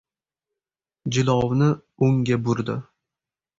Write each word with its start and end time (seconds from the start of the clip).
Jilovni 1.17 1.69
o‘ngga 2.09 2.41
burdi. 2.51 2.81